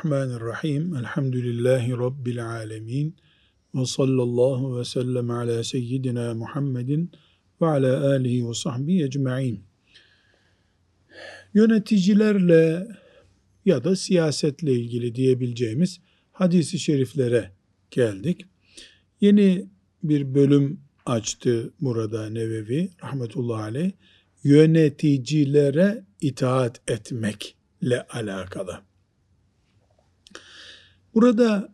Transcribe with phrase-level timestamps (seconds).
[0.00, 0.96] Bismillahirrahmanirrahim.
[0.96, 3.16] Elhamdülillahi Rabbil alemin.
[3.74, 7.10] Ve sallallahu ve sellem ala seyyidina Muhammedin
[7.60, 9.64] ve ala alihi ve sahbihi ecma'in.
[11.54, 12.88] Yöneticilerle
[13.64, 16.00] ya da siyasetle ilgili diyebileceğimiz
[16.32, 17.50] hadisi şeriflere
[17.90, 18.46] geldik.
[19.20, 19.66] Yeni
[20.02, 23.90] bir bölüm açtı burada Nevevi rahmetullahi aleyh.
[24.44, 28.89] Yöneticilere itaat etmekle alakalı.
[31.14, 31.72] Burada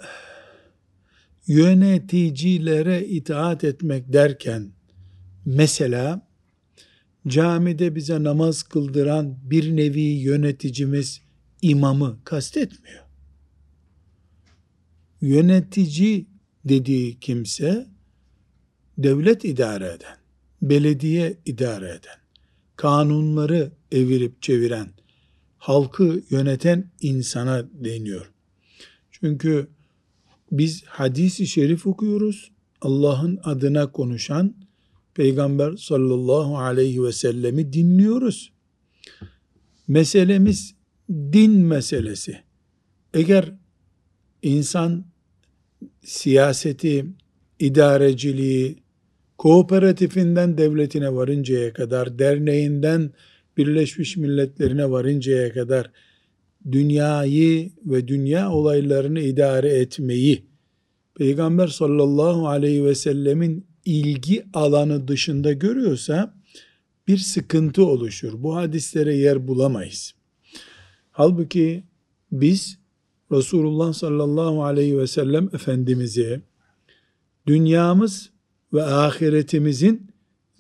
[1.47, 4.73] yöneticilere itaat etmek derken
[5.45, 6.29] mesela
[7.29, 11.21] camide bize namaz kıldıran bir nevi yöneticimiz
[11.63, 13.05] imamı kastetmiyor.
[15.21, 16.27] Yönetici
[16.65, 17.87] dediği kimse
[18.99, 20.17] devlet idare eden,
[20.63, 22.19] belediye idare eden,
[22.77, 24.89] kanunları evirip çeviren,
[25.59, 28.36] halkı yöneten insana deniyor.
[29.21, 29.69] Çünkü
[30.53, 32.51] biz hadisi şerif okuyoruz.
[32.81, 34.55] Allah'ın adına konuşan
[35.15, 38.53] Peygamber sallallahu aleyhi ve sellemi dinliyoruz.
[39.89, 40.75] Meselemiz
[41.11, 42.39] din meselesi.
[43.15, 43.55] Eğer
[44.43, 45.07] insan
[46.05, 47.07] siyaseti,
[47.59, 48.77] idareciliği,
[49.39, 53.11] kooperatifinden devletine varıncaya kadar, derneğinden
[53.57, 55.91] Birleşmiş Milletlerine varıncaya kadar
[56.73, 60.47] dünyayı ve dünya olaylarını idare etmeyi
[61.15, 66.35] Peygamber sallallahu aleyhi ve sellemin ilgi alanı dışında görüyorsa
[67.09, 68.33] bir sıkıntı oluşur.
[68.43, 70.15] Bu hadislere yer bulamayız.
[71.11, 71.85] Halbuki
[72.33, 72.79] biz
[73.33, 76.43] Resulullah sallallahu aleyhi ve sellem Efendimiz'i
[77.47, 78.31] dünyamız
[78.73, 80.11] ve ahiretimizin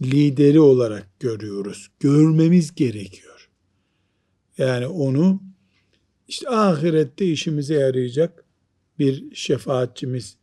[0.02, 1.88] lideri olarak görüyoruz.
[2.00, 3.50] Görmemiz gerekiyor.
[4.58, 5.40] Yani onu
[6.28, 8.44] işte ahirette işimize yarayacak
[8.98, 10.36] bir şefaatçimiz,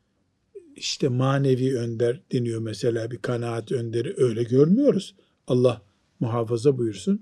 [0.75, 5.15] işte manevi önder deniyor mesela bir kanaat önderi öyle görmüyoruz.
[5.47, 5.81] Allah
[6.19, 7.21] muhafaza buyursun.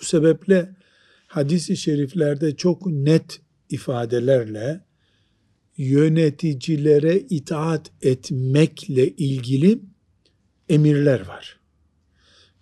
[0.00, 0.74] Bu sebeple
[1.26, 3.40] hadis-i şeriflerde çok net
[3.70, 4.80] ifadelerle
[5.76, 9.80] yöneticilere itaat etmekle ilgili
[10.68, 11.60] emirler var.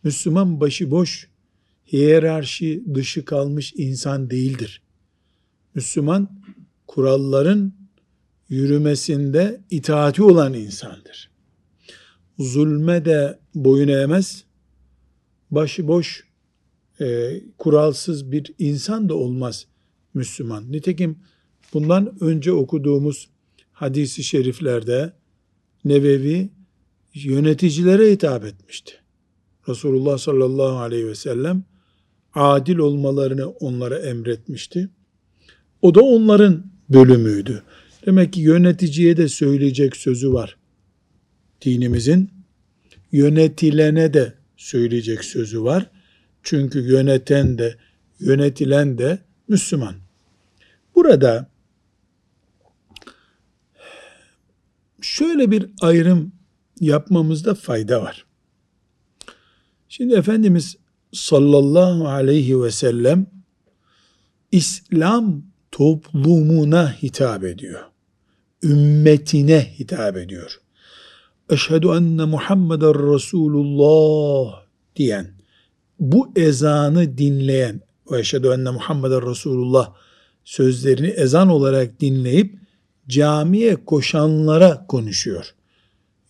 [0.02, 1.28] Müslüman başıboş,
[1.92, 4.82] hiyerarşi dışı kalmış insan değildir.
[5.78, 6.28] Müslüman
[6.86, 7.72] kuralların
[8.48, 11.30] yürümesinde itaati olan insandır.
[12.38, 14.44] Zulme de boyun eğmez,
[15.50, 16.24] başıboş,
[17.00, 19.66] e, kuralsız bir insan da olmaz
[20.14, 20.72] Müslüman.
[20.72, 21.18] Nitekim
[21.74, 23.28] bundan önce okuduğumuz
[23.72, 25.12] hadisi şeriflerde
[25.84, 26.50] Nevevi
[27.14, 28.92] yöneticilere hitap etmişti.
[29.68, 31.64] Resulullah sallallahu aleyhi ve sellem
[32.34, 34.90] adil olmalarını onlara emretmişti.
[35.82, 37.62] O da onların bölümüydü.
[38.06, 40.56] Demek ki yöneticiye de söyleyecek sözü var.
[41.62, 42.30] Dinimizin
[43.12, 45.90] yönetilene de söyleyecek sözü var.
[46.42, 47.76] Çünkü yöneten de
[48.20, 49.18] yönetilen de
[49.48, 49.94] Müslüman.
[50.94, 51.50] Burada
[55.00, 56.32] şöyle bir ayrım
[56.80, 58.26] yapmamızda fayda var.
[59.88, 60.76] Şimdi Efendimiz
[61.12, 63.26] sallallahu aleyhi ve sellem
[64.52, 65.47] İslam
[65.78, 67.80] toplumuna hitap ediyor.
[68.62, 70.60] Ümmetine hitap ediyor.
[71.50, 74.62] Eşhedü enne Muhammeden Resulullah
[74.96, 75.30] diyen,
[76.00, 77.80] bu ezanı dinleyen
[78.10, 79.94] ve eşhedü enne Muhammeden Resulullah
[80.44, 82.54] sözlerini ezan olarak dinleyip
[83.08, 85.54] camiye koşanlara konuşuyor.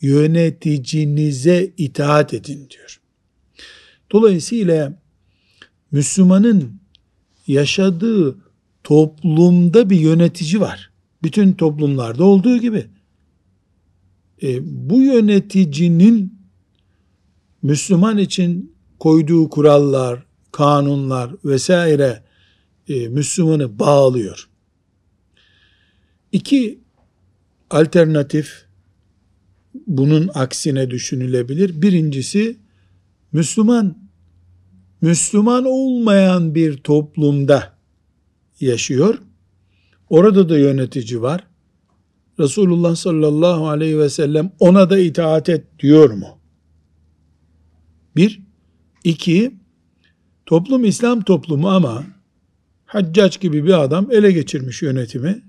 [0.01, 3.01] Yöneticinize itaat edin diyor.
[4.13, 4.93] Dolayısıyla
[5.91, 6.81] Müslümanın
[7.47, 8.48] yaşadığı
[8.89, 10.91] toplumda bir yönetici var.
[11.23, 12.87] Bütün toplumlarda olduğu gibi.
[14.43, 14.59] E,
[14.89, 16.39] bu yöneticinin
[17.63, 22.25] Müslüman için koyduğu kurallar, kanunlar vesaire
[22.89, 24.49] e, Müslümanı bağlıyor.
[26.33, 26.81] İki
[27.71, 28.67] alternatif
[29.87, 31.83] bunun aksine düşünülebilir.
[31.83, 32.57] Birincisi
[33.33, 33.99] Müslüman
[35.01, 37.78] Müslüman olmayan bir toplumda
[38.61, 39.19] yaşıyor.
[40.11, 41.47] Orada da yönetici var.
[42.39, 46.39] Resulullah sallallahu aleyhi ve sellem ona da itaat et diyor mu?
[48.17, 48.41] Bir.
[49.05, 49.55] iki
[50.47, 52.05] toplum İslam toplumu ama
[52.87, 55.43] Haccac gibi bir adam ele geçirmiş yönetimi.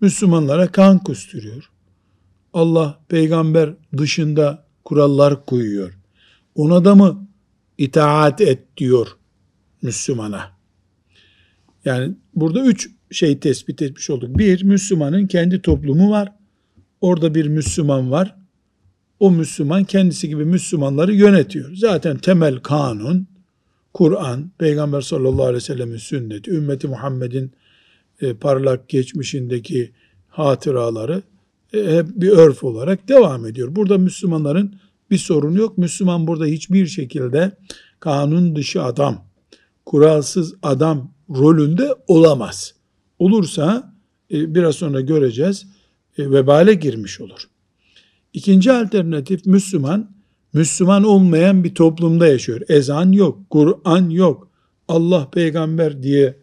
[0.00, 1.70] Müslümanlara kan kusturuyor.
[2.52, 5.98] Allah peygamber dışında kurallar koyuyor.
[6.54, 7.28] Ona da mı
[7.78, 9.06] itaat et diyor
[9.82, 10.55] Müslümana?
[11.86, 14.38] Yani burada üç şey tespit etmiş olduk.
[14.38, 16.32] Bir, Müslümanın kendi toplumu var.
[17.00, 18.36] Orada bir Müslüman var.
[19.20, 21.70] O Müslüman kendisi gibi Müslümanları yönetiyor.
[21.74, 23.26] Zaten temel kanun,
[23.94, 27.52] Kur'an, Peygamber sallallahu aleyhi ve sellemin sünneti, ümmeti Muhammed'in
[28.20, 29.92] e, parlak geçmişindeki
[30.28, 31.22] hatıraları
[31.74, 33.76] e, bir örf olarak devam ediyor.
[33.76, 34.74] Burada Müslümanların
[35.10, 35.78] bir sorun yok.
[35.78, 37.52] Müslüman burada hiçbir şekilde
[38.00, 39.24] kanun dışı adam,
[39.86, 42.74] kuralsız adam rolünde olamaz.
[43.18, 43.94] Olursa
[44.32, 45.66] e, biraz sonra göreceğiz
[46.18, 47.48] e, vebale girmiş olur.
[48.32, 50.16] İkinci alternatif Müslüman,
[50.52, 52.60] Müslüman olmayan bir toplumda yaşıyor.
[52.68, 54.50] Ezan yok, Kur'an yok,
[54.88, 56.38] Allah peygamber diye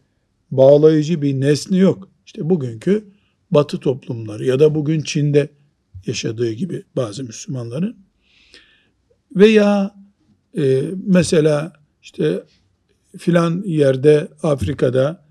[0.51, 2.09] bağlayıcı bir nesne yok.
[2.25, 3.05] İşte bugünkü
[3.51, 5.49] batı toplumları ya da bugün Çin'de
[6.05, 7.97] yaşadığı gibi bazı Müslümanların
[9.35, 9.95] veya
[10.57, 12.43] e, mesela işte
[13.17, 15.25] filan yerde Afrika'da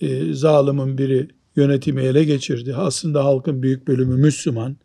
[0.00, 2.74] e, zalimin biri yönetimi ele geçirdi.
[2.74, 4.76] Aslında halkın büyük bölümü Müslüman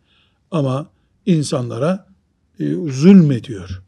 [0.50, 0.90] ama
[1.26, 2.06] insanlara
[2.60, 3.82] e, zulmediyor.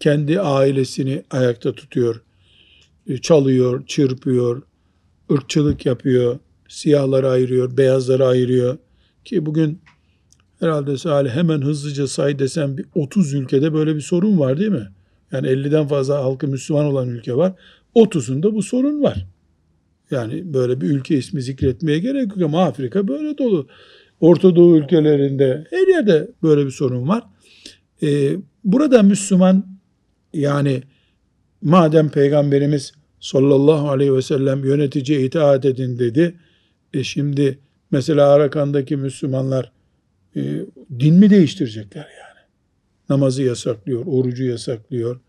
[0.00, 2.22] Kendi ailesini ayakta tutuyor,
[3.06, 4.62] e, çalıyor, çırpıyor,
[5.32, 8.78] ırkçılık yapıyor, siyahları ayırıyor, beyazları ayırıyor.
[9.24, 9.80] Ki bugün
[10.60, 14.88] herhalde Salih hemen hızlıca say desem bir 30 ülkede böyle bir sorun var değil mi?
[15.32, 17.52] Yani 50'den fazla halkı Müslüman olan ülke var.
[17.94, 19.26] 30'unda bu sorun var.
[20.10, 23.68] Yani böyle bir ülke ismi zikretmeye gerek yok ama Afrika böyle dolu.
[24.20, 27.22] Orta Doğu ülkelerinde her yerde böyle bir sorun var.
[28.02, 29.66] Ee, burada Müslüman
[30.32, 30.82] yani
[31.62, 36.34] madem Peygamberimiz sallallahu aleyhi ve sellem yöneticiye itaat edin dedi.
[36.94, 37.58] E şimdi
[37.90, 39.72] mesela Arakan'daki Müslümanlar
[40.36, 40.40] e,
[41.00, 42.29] din mi değiştirecekler yani?
[43.10, 45.20] Namazı yasaklıyor, orucu yasaklıyor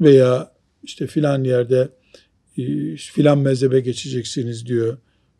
[0.00, 0.52] veya
[0.82, 1.88] işte filan yerde
[2.58, 4.98] e, filan mezhebe geçeceksiniz diyor.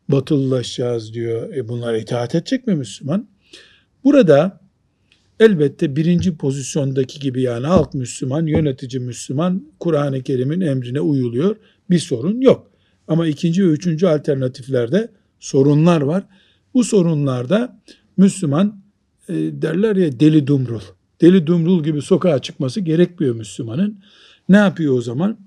[0.08, 1.54] Batılılaşacağız diyor.
[1.54, 3.28] E bunlar itaat edecek mi Müslüman?
[4.04, 4.60] Burada
[5.40, 11.56] elbette birinci pozisyondaki gibi yani halk Müslüman, yönetici Müslüman, Kur'an-ı Kerim'in emrine uyuluyor.
[11.90, 12.70] Bir sorun yok.
[13.08, 15.08] Ama ikinci ve üçüncü alternatiflerde
[15.40, 16.24] sorunlar var.
[16.74, 17.80] Bu sorunlarda
[18.16, 18.82] Müslüman
[19.28, 20.80] e, derler ya deli dumrul.
[21.20, 24.00] Deli dumrul gibi sokağa çıkması gerekmiyor Müslümanın.
[24.48, 25.38] Ne yapıyor o zaman?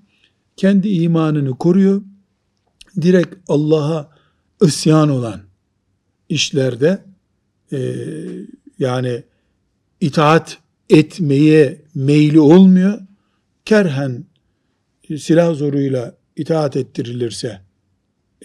[0.56, 2.02] Kendi imanını koruyor.
[3.00, 4.10] Direkt Allah'a
[4.62, 5.40] isyan olan
[6.28, 7.02] işlerde
[7.72, 7.94] e,
[8.78, 9.22] yani
[10.00, 10.58] itaat
[10.90, 13.00] etmeye meyli olmuyor.
[13.64, 14.24] Kerhen
[15.18, 17.60] silah zoruyla itaat ettirilirse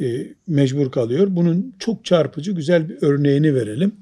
[0.02, 1.28] e, mecbur kalıyor.
[1.30, 3.96] Bunun çok çarpıcı güzel bir örneğini verelim.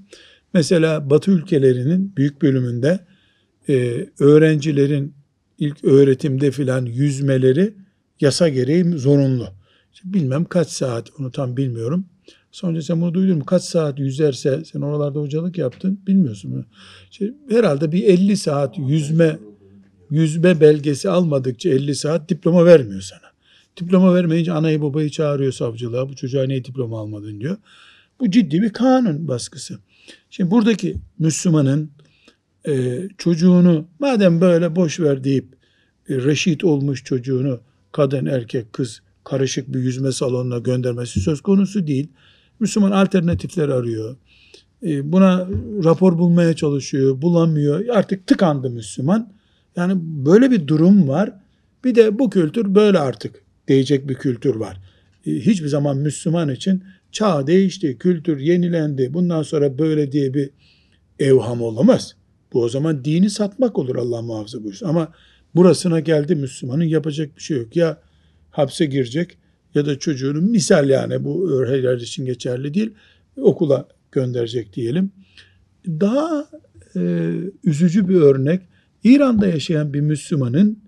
[0.54, 3.00] Mesela Batı ülkelerinin büyük bölümünde
[3.70, 5.14] e, öğrencilerin
[5.60, 7.74] ilk öğretimde filan yüzmeleri
[8.22, 9.48] yasa gereği zorunlu.
[9.94, 12.06] İşte bilmem kaç saat onu tam bilmiyorum.
[12.52, 13.46] Sonra sen bunu duydun mu?
[13.46, 16.66] Kaç saat yüzerse sen oralarda hocalık yaptın bilmiyorsun mu?
[17.12, 19.38] İşte herhalde bir 50 saat yüzme
[20.12, 23.32] yüzme belgesi almadıkça 50 saat diploma vermiyor sana.
[23.82, 26.10] Diploma vermeyince anayı babayı çağırıyor savcılığa.
[26.10, 27.58] Bu çocuğa niye diploma almadın diyor.
[28.20, 29.80] Bu ciddi bir kanun baskısı.
[30.30, 31.92] Şimdi buradaki Müslümanın
[32.68, 35.46] e, çocuğunu madem böyle boş ver deyip
[36.10, 37.60] e, reşit olmuş çocuğunu
[37.92, 42.08] kadın erkek kız karışık bir yüzme salonuna göndermesi söz konusu değil.
[42.60, 44.16] Müslüman alternatifler arıyor.
[44.84, 45.48] E, buna
[45.84, 47.88] rapor bulmaya çalışıyor, bulamıyor.
[47.88, 49.34] Artık tıkandı Müslüman.
[49.76, 51.34] Yani böyle bir durum var.
[51.84, 54.78] Bir de bu kültür böyle artık diyecek bir kültür var.
[55.26, 60.50] E, hiçbir zaman Müslüman için çağ değişti, kültür yenilendi, bundan sonra böyle diye bir
[61.20, 62.16] evham olamaz.
[62.54, 64.88] Bu o zaman dini satmak olur Allah muhafaza buyursun.
[64.88, 65.14] Ama
[65.56, 67.76] burasına geldi Müslümanın yapacak bir şey yok.
[67.76, 68.02] Ya
[68.52, 69.38] hapse girecek
[69.76, 72.92] ya da çocuğunu misal yani bu her için geçerli değil
[73.38, 75.12] okula gönderecek diyelim.
[75.88, 76.48] Daha
[76.96, 77.32] e,
[77.64, 78.62] üzücü bir örnek
[79.04, 80.80] İran'da yaşayan bir Müslümanın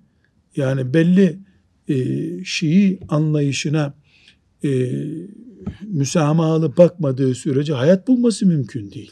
[0.55, 1.39] yani belli
[1.87, 1.95] e,
[2.43, 3.93] Şii anlayışına
[4.63, 4.91] e,
[5.87, 9.11] müsamahalı bakmadığı sürece hayat bulması mümkün değil.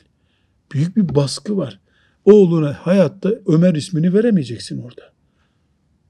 [0.73, 1.79] Büyük bir baskı var.
[2.27, 5.01] Oğluna hayatta Ömer ismini veremeyeceksin orada.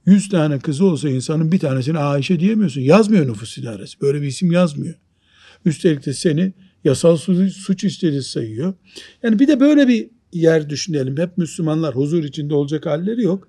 [0.06, 2.82] Yüz tane kızı olsa insanın bir tanesini Ayşe diyemiyorsun.
[2.82, 4.02] Yazmıyor nüfus idaresi.
[4.02, 4.96] Böyle bir isim yazmıyor.
[5.66, 8.74] Üstelik de seni yasal suç işleri sayıyor.
[9.24, 11.18] Yani bir de böyle bir yer düşünelim.
[11.18, 13.48] Hep Müslümanlar huzur içinde olacak halleri yok.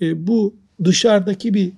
[0.00, 1.72] E, bu dışarıdaki bir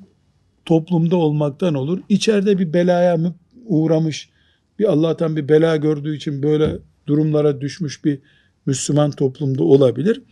[0.65, 2.01] toplumda olmaktan olur.
[2.09, 4.29] İçeride bir belaya uğramış,
[4.79, 8.19] bir Allah'tan bir bela gördüğü için böyle durumlara düşmüş bir
[8.69, 10.23] Müslüman toplumda olabilir.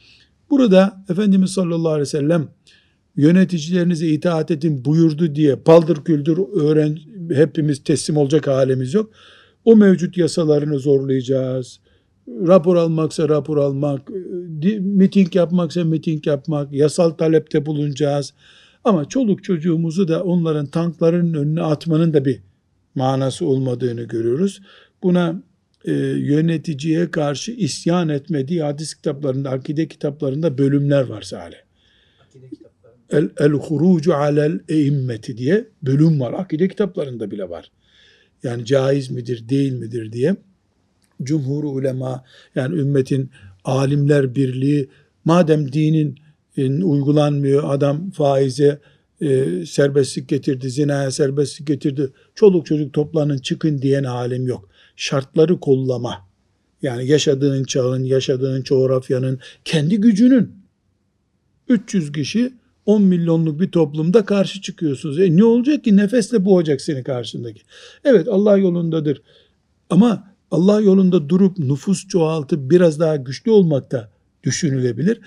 [0.51, 2.49] Burada Efendimiz sallallahu aleyhi ve sellem
[3.17, 6.99] yöneticilerinize itaat edin buyurdu diye paldır küldür öğren,
[7.33, 9.11] hepimiz teslim olacak halimiz yok.
[9.65, 11.81] O mevcut yasalarını zorlayacağız.
[12.29, 14.09] Rapor almaksa rapor almak,
[14.81, 18.35] miting yapmaksa miting yapmak, yasal talepte bulunacağız.
[18.85, 22.41] Ama çoluk çocuğumuzu da onların tankların önüne atmanın da bir
[22.95, 24.61] manası olmadığını görüyoruz.
[25.03, 25.43] Buna
[25.87, 31.57] e, yöneticiye karşı isyan etme diye hadis kitaplarında, akide kitaplarında bölümler var Salih.
[33.11, 36.33] El, el hurucu alel eimmeti diye bölüm var.
[36.33, 37.71] Akide kitaplarında bile var.
[38.43, 40.37] Yani caiz midir, değil midir diye.
[41.23, 42.25] Cumhur ulema
[42.55, 43.31] yani ümmetin
[43.65, 44.89] alimler birliği
[45.25, 46.19] madem dinin
[46.57, 48.79] e, uygulanmıyor adam faize
[49.21, 52.11] e, serbestlik getirdi, zinaya serbestlik getirdi.
[52.35, 54.69] Çoluk çocuk toplanın çıkın diyen alim yok.
[54.97, 56.27] Şartları kollama.
[56.83, 60.53] Yani yaşadığın çağın, yaşadığın coğrafyanın, kendi gücünün.
[61.69, 62.53] 300 kişi
[62.87, 65.21] 10 milyonluk bir toplumda karşı çıkıyorsunuz.
[65.21, 65.97] E ne olacak ki?
[65.97, 67.61] Nefesle boğacak seni karşındaki.
[68.05, 69.23] Evet Allah yolundadır.
[69.91, 74.11] Ama Allah yolunda durup nüfus çoğaltıp biraz daha güçlü olmak da
[74.45, 75.21] düşünülebilir.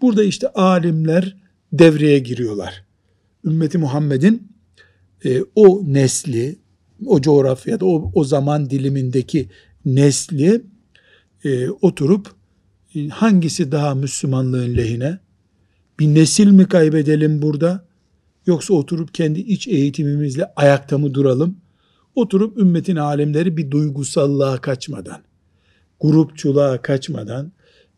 [0.00, 1.36] Burada işte alimler
[1.72, 2.84] devreye giriyorlar.
[3.44, 4.48] Ümmeti Muhammed'in
[5.24, 6.56] e, o nesli,
[7.06, 9.48] o coğrafyada, o, o zaman dilimindeki
[9.84, 10.62] nesli
[11.44, 12.30] e, oturup
[12.94, 15.18] e, hangisi daha Müslümanlığın lehine?
[15.98, 17.86] Bir nesil mi kaybedelim burada?
[18.46, 21.56] Yoksa oturup kendi iç eğitimimizle ayakta mı duralım?
[22.14, 25.20] Oturup ümmetin alemleri bir duygusallığa kaçmadan,
[26.00, 27.52] grupçuluğa kaçmadan,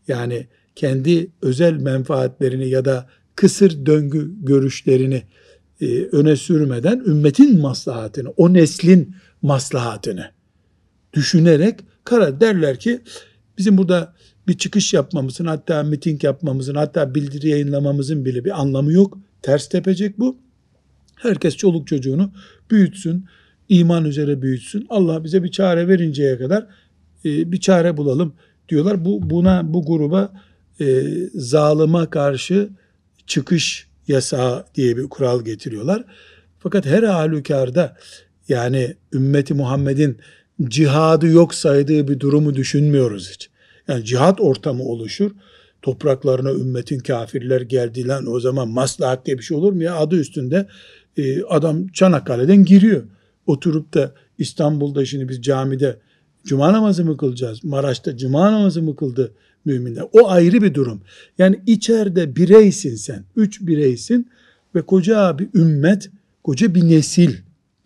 [0.09, 5.23] yani kendi özel menfaatlerini ya da kısır döngü görüşlerini
[5.81, 10.31] e, öne sürmeden ümmetin maslahatını, o neslin maslahatını
[11.13, 13.01] düşünerek karar derler ki
[13.59, 14.15] bizim burada
[14.49, 19.19] bir çıkış yapmamızın hatta miting yapmamızın hatta bildiri yayınlamamızın bile bir anlamı yok.
[19.43, 20.37] Ters tepecek bu.
[21.17, 22.33] Herkes çoluk çocuğunu
[22.71, 23.25] büyütsün,
[23.69, 24.87] iman üzere büyütsün.
[24.89, 26.67] Allah bize bir çare verinceye kadar
[27.25, 28.35] e, bir çare bulalım
[28.69, 29.05] diyorlar.
[29.05, 30.33] Bu buna bu gruba
[30.81, 31.05] e,
[31.35, 32.69] zalıma karşı
[33.27, 36.05] çıkış yasağı diye bir kural getiriyorlar.
[36.59, 37.97] Fakat her halükarda
[38.49, 40.19] yani ümmeti Muhammed'in
[40.65, 43.50] cihadı yok saydığı bir durumu düşünmüyoruz hiç.
[43.88, 45.31] Yani cihat ortamı oluşur.
[45.83, 49.97] Topraklarına ümmetin kafirler geldi lan o zaman maslahat diye bir şey olur mu ya?
[49.97, 50.67] Adı üstünde
[51.17, 53.03] e, adam Çanakkale'den giriyor.
[53.47, 55.99] Oturup da İstanbul'da şimdi biz camide
[56.45, 57.65] cuma namazı mı kılacağız?
[57.65, 59.33] Maraş'ta cuma namazı mı kıldı
[59.69, 60.05] müminler?
[60.13, 61.01] O ayrı bir durum.
[61.39, 63.25] Yani içeride bireysin sen.
[63.37, 64.29] Üç bireysin
[64.75, 66.11] ve koca bir ümmet,
[66.45, 67.35] koca bir nesil,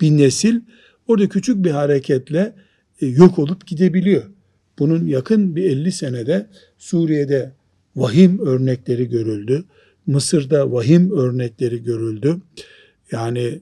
[0.00, 0.60] bir nesil
[1.08, 2.52] orada küçük bir hareketle
[3.00, 4.22] e, yok olup gidebiliyor.
[4.78, 6.46] Bunun yakın bir 50 senede
[6.78, 7.52] Suriye'de
[7.96, 9.64] vahim örnekleri görüldü.
[10.06, 12.36] Mısır'da vahim örnekleri görüldü.
[13.12, 13.60] Yani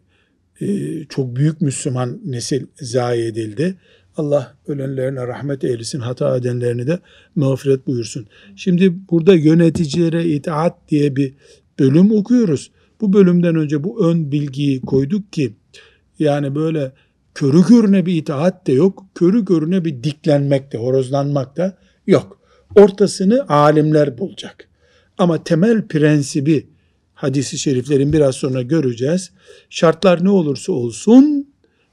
[0.61, 0.67] e,
[1.05, 3.75] çok büyük Müslüman nesil zayi edildi.
[4.17, 6.99] Allah ölenlerine rahmet eylesin, hata edenlerini de
[7.35, 8.27] mağfiret buyursun.
[8.57, 11.35] Şimdi burada yöneticilere itaat diye bir
[11.79, 12.71] bölüm okuyoruz.
[13.01, 15.55] Bu bölümden önce bu ön bilgiyi koyduk ki
[16.19, 16.93] yani böyle
[17.35, 22.41] körü körüne bir itaat de yok, körü körüne bir diklenmek de, horozlanmak da yok.
[22.75, 24.69] Ortasını alimler bulacak.
[25.19, 26.67] Ama temel prensibi
[27.15, 29.31] hadisi şeriflerin biraz sonra göreceğiz.
[29.71, 31.49] Şartlar ne olursa olsun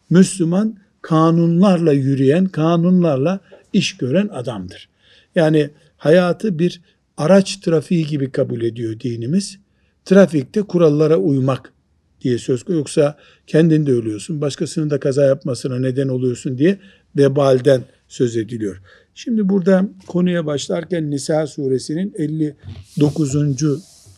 [0.09, 3.39] Müslüman kanunlarla yürüyen, kanunlarla
[3.73, 4.89] iş gören adamdır.
[5.35, 6.81] Yani hayatı bir
[7.17, 9.57] araç trafiği gibi kabul ediyor dinimiz.
[10.05, 11.73] Trafikte kurallara uymak
[12.21, 12.79] diye söz konusu.
[12.79, 16.79] Yoksa kendin de ölüyorsun, başkasının da kaza yapmasına neden oluyorsun diye
[17.17, 18.81] vebalden söz ediliyor.
[19.15, 23.35] Şimdi burada konuya başlarken Nisa suresinin 59.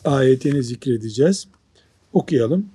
[0.05, 1.47] ayetini zikredeceğiz.
[2.13, 2.65] Okuyalım.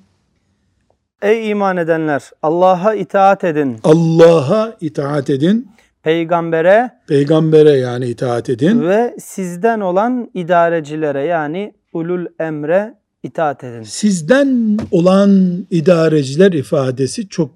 [1.22, 3.78] Ey iman edenler Allah'a itaat edin.
[3.84, 5.68] Allah'a itaat edin.
[6.02, 8.88] Peygambere Peygambere yani itaat edin.
[8.88, 13.82] Ve sizden olan idarecilere yani ulul emre itaat edin.
[13.82, 17.50] Sizden olan idareciler ifadesi çok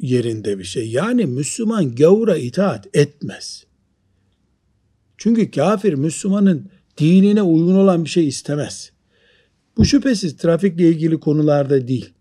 [0.00, 0.90] yerinde bir şey.
[0.90, 3.64] Yani Müslüman gavura itaat etmez.
[5.18, 8.92] Çünkü kafir Müslümanın dinine uygun olan bir şey istemez.
[9.76, 12.12] Bu şüphesiz trafikle ilgili konularda değil.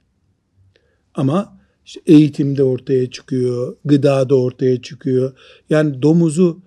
[1.20, 5.34] Ama işte eğitimde ortaya çıkıyor, gıdada ortaya çıkıyor.
[5.70, 6.62] Yani domuzu,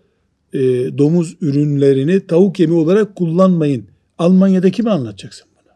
[0.53, 0.59] e,
[0.99, 3.87] domuz ürünlerini tavuk yemi olarak kullanmayın.
[4.19, 5.73] Almanya'da kime anlatacaksın bunu?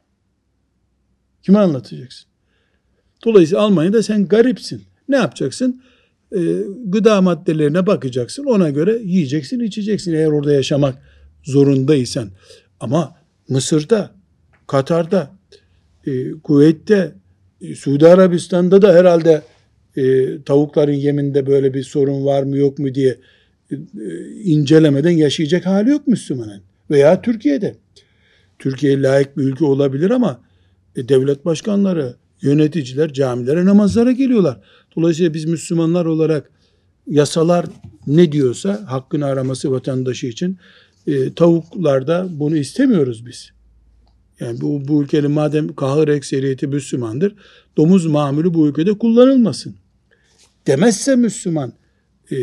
[1.42, 2.28] Kime anlatacaksın?
[3.25, 4.83] Dolayısıyla Almanya'da sen garipsin.
[5.09, 5.83] Ne yapacaksın?
[6.33, 6.40] E,
[6.85, 8.45] gıda maddelerine bakacaksın.
[8.45, 11.02] Ona göre yiyeceksin, içeceksin eğer orada yaşamak
[11.42, 12.30] zorundaysan.
[12.80, 13.14] Ama
[13.49, 14.11] Mısır'da,
[14.66, 15.30] Katar'da,
[16.06, 17.14] e, Kuveyt'te,
[17.76, 19.42] Suudi Arabistan'da da herhalde
[19.96, 23.16] e, tavukların yeminde böyle bir sorun var mı yok mu diye
[23.70, 23.76] e,
[24.42, 26.62] incelemeden yaşayacak hali yok Müslümanın.
[26.90, 27.76] Veya Türkiye'de.
[28.58, 30.40] Türkiye layık bir ülke olabilir ama
[30.96, 34.60] e, devlet başkanları, yöneticiler camilere namazlara geliyorlar.
[34.96, 36.50] Dolayısıyla biz Müslümanlar olarak
[37.06, 37.66] yasalar
[38.06, 40.58] ne diyorsa hakkını araması vatandaşı için
[41.06, 43.55] e, tavuklarda bunu istemiyoruz biz.
[44.40, 47.34] Yani bu, bu ülkenin madem kahır ekseriyeti Müslümandır,
[47.76, 49.74] domuz mamülü bu ülkede kullanılmasın.
[50.66, 51.72] Demezse Müslüman,
[52.30, 52.36] e,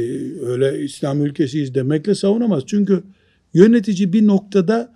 [0.46, 2.64] öyle İslam ülkesiyiz demekle savunamaz.
[2.68, 3.04] Çünkü
[3.54, 4.94] yönetici bir noktada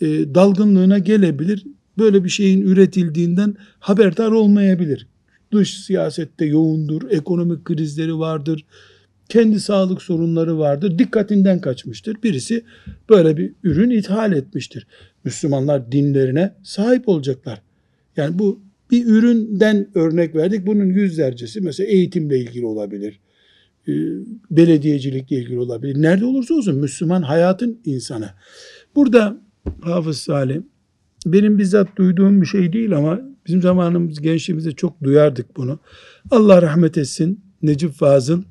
[0.00, 1.66] e, dalgınlığına gelebilir.
[1.98, 5.06] Böyle bir şeyin üretildiğinden haberdar olmayabilir.
[5.52, 8.64] Dış siyasette yoğundur, ekonomik krizleri vardır,
[9.28, 10.98] kendi sağlık sorunları vardır.
[10.98, 12.16] Dikkatinden kaçmıştır.
[12.22, 12.64] Birisi
[13.10, 14.86] böyle bir ürün ithal etmiştir.
[15.24, 17.62] Müslümanlar dinlerine sahip olacaklar.
[18.16, 20.66] Yani bu bir üründen örnek verdik.
[20.66, 23.20] Bunun yüzlercesi mesela eğitimle ilgili olabilir.
[23.88, 23.92] E,
[24.50, 26.02] belediyecilikle ilgili olabilir.
[26.02, 28.30] Nerede olursa olsun Müslüman hayatın insanı.
[28.94, 29.40] Burada
[29.80, 30.66] Hafız Salim
[31.26, 35.78] benim bizzat duyduğum bir şey değil ama bizim zamanımız gençliğimizde çok duyardık bunu.
[36.30, 38.42] Allah rahmet etsin Necip Fazıl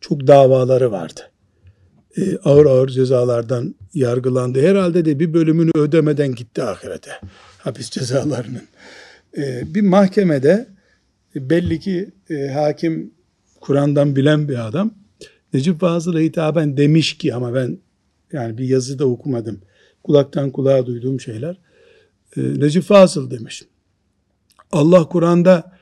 [0.00, 1.20] çok davaları vardı.
[2.16, 4.62] Ee, ağır ağır cezalardan yargılandı.
[4.62, 7.10] Herhalde de bir bölümünü ödemeden gitti ahirete.
[7.58, 8.62] Hapis cezalarının.
[9.36, 10.68] Ee, bir mahkemede
[11.34, 13.14] belli ki e, hakim
[13.60, 14.94] Kur'an'dan bilen bir adam
[15.52, 17.78] Necip Fazıl'a hitaben demiş ki ama ben
[18.32, 19.60] yani bir yazıda okumadım.
[20.04, 21.56] Kulaktan kulağa duyduğum şeyler.
[22.36, 23.62] E, Necip Fazıl demiş.
[24.72, 25.72] Allah Kur'an'da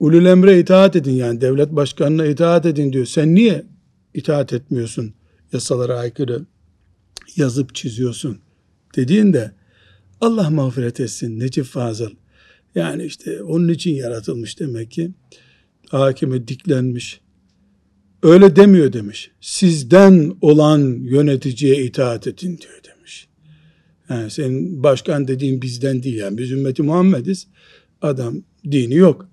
[0.00, 3.06] ulul emre itaat edin yani devlet başkanına itaat edin diyor.
[3.06, 3.66] Sen niye
[4.14, 5.14] itaat etmiyorsun?
[5.52, 6.46] Yasalara aykırı
[7.36, 8.38] yazıp çiziyorsun
[8.96, 9.52] dediğinde
[10.20, 12.10] Allah mağfiret etsin Necip Fazıl.
[12.74, 15.10] Yani işte onun için yaratılmış demek ki.
[15.88, 17.20] Hakime diklenmiş.
[18.22, 19.30] Öyle demiyor demiş.
[19.40, 23.28] Sizden olan yöneticiye itaat edin diyor demiş.
[24.08, 27.46] Yani senin başkan dediğin bizden değil yani biz ümmeti Muhammediz.
[28.02, 29.28] Adam dini yok.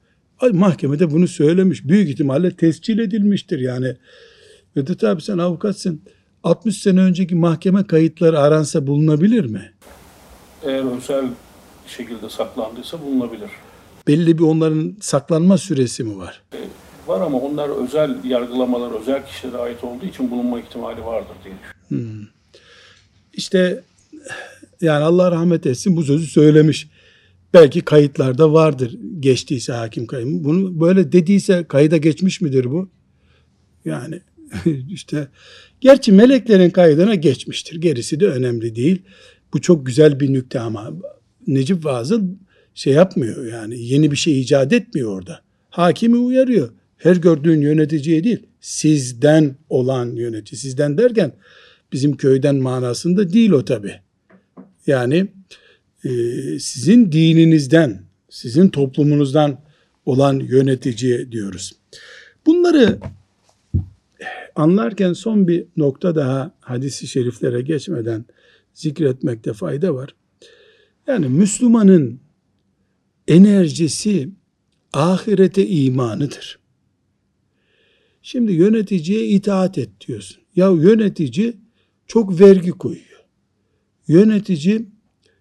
[0.51, 1.87] Mahkemede bunu söylemiş.
[1.87, 3.95] Büyük ihtimalle tescil edilmiştir yani.
[4.77, 6.01] Vedat abi sen avukatsın.
[6.43, 9.73] 60 sene önceki mahkeme kayıtları aransa bulunabilir mi?
[10.63, 11.25] Eğer özel
[11.87, 13.49] şekilde saklandıysa bulunabilir.
[14.07, 16.41] Belli bir onların saklanma süresi mi var?
[16.53, 16.57] E,
[17.07, 22.21] var ama onlar özel yargılamalar, özel kişilere ait olduğu için bulunma ihtimali vardır diye düşünüyorum.
[22.21, 22.27] Hmm.
[23.33, 23.83] İşte
[24.81, 26.87] yani Allah rahmet etsin bu sözü söylemiş.
[27.55, 30.43] Belki kayıtlarda vardır geçtiyse hakim kayım.
[30.43, 32.89] Bunu böyle dediyse kayıda geçmiş midir bu?
[33.85, 34.21] Yani
[34.89, 35.27] işte
[35.81, 37.81] gerçi meleklerin kaydına geçmiştir.
[37.81, 39.01] Gerisi de önemli değil.
[39.53, 40.93] Bu çok güzel bir nükte ama
[41.47, 42.23] Necip Fazıl
[42.73, 45.41] şey yapmıyor yani yeni bir şey icat etmiyor orada.
[45.69, 46.69] Hakimi uyarıyor.
[46.97, 50.59] Her gördüğün yöneticiye değil, sizden olan yönetici.
[50.59, 51.31] Sizden derken
[51.93, 53.93] bizim köyden manasında değil o tabi.
[54.87, 55.27] Yani
[56.05, 56.09] e,
[56.59, 59.61] sizin dininizden, sizin toplumunuzdan
[60.05, 61.71] olan yöneticiye diyoruz.
[62.45, 62.99] Bunları
[64.55, 68.25] anlarken son bir nokta daha hadisi şeriflere geçmeden
[68.73, 70.15] zikretmekte fayda var.
[71.07, 72.19] Yani Müslümanın
[73.27, 74.29] enerjisi
[74.93, 76.59] ahirete imanıdır.
[78.21, 80.41] Şimdi yöneticiye itaat et diyorsun.
[80.55, 81.53] Ya yönetici
[82.07, 83.25] çok vergi koyuyor.
[84.07, 84.85] Yönetici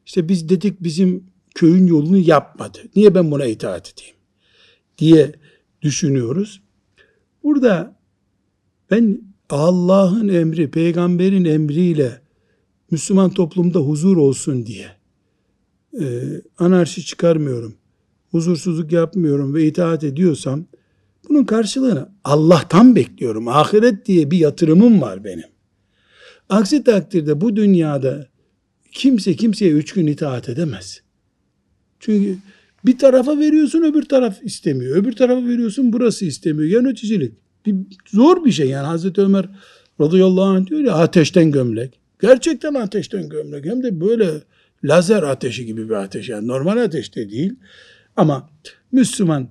[0.06, 2.78] işte biz dedik bizim köyün yolunu yapmadı.
[2.96, 4.14] Niye ben buna itaat edeyim?
[4.98, 5.32] diye
[5.82, 6.62] düşünüyoruz.
[7.42, 7.96] Burada
[8.90, 12.20] ben Allah'ın emri, peygamberin emriyle
[12.90, 14.88] Müslüman toplumda huzur olsun diye
[16.00, 16.22] e,
[16.58, 17.74] anarşi çıkarmıyorum,
[18.30, 20.64] huzursuzluk yapmıyorum ve itaat ediyorsam
[21.28, 23.48] bunun karşılığını Allah'tan bekliyorum.
[23.48, 25.48] Ahiret diye bir yatırımım var benim.
[26.48, 28.28] Aksi takdirde bu dünyada
[28.94, 31.00] kimse kimseye üç gün itaat edemez.
[32.00, 32.38] Çünkü
[32.86, 34.96] bir tarafa veriyorsun öbür taraf istemiyor.
[34.96, 36.70] Öbür tarafa veriyorsun burası istemiyor.
[36.70, 37.32] Yöneticilik.
[37.66, 37.74] Bir,
[38.06, 39.48] zor bir şey yani Hazreti Ömer
[40.00, 41.98] radıyallahu anh diyor ya ateşten gömlek.
[42.22, 43.64] Gerçekten ateşten gömlek.
[43.64, 44.30] Hem de böyle
[44.84, 46.28] lazer ateşi gibi bir ateş.
[46.28, 47.54] Yani normal ateşte değil.
[48.16, 48.50] Ama
[48.92, 49.48] Müslüman